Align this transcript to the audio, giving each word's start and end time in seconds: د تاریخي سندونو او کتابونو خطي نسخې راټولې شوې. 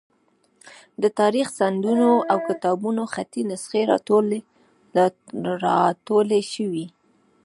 د 1.01 1.03
تاریخي 1.19 1.53
سندونو 1.59 2.09
او 2.31 2.37
کتابونو 2.49 3.01
خطي 3.13 3.41
نسخې 3.51 3.81
راټولې 4.99 6.41
شوې. 6.53 6.85